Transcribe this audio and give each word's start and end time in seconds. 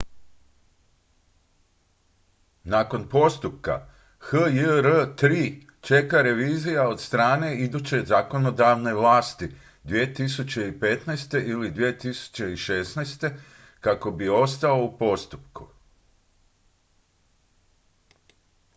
nakon 2.63 3.09
postupka 3.09 3.87
hjr-3 4.31 5.51
čeka 5.81 6.21
revizija 6.21 6.87
od 6.89 6.99
strane 7.01 7.55
iduće 7.65 8.01
zakonodavne 8.05 8.93
vlasti 8.93 9.51
2015. 9.85 11.47
ili 11.49 11.71
2016. 11.73 13.29
kako 13.79 14.11
bi 14.11 14.29
ostao 14.43 14.83
u 14.85 14.97
postupku 14.97 15.67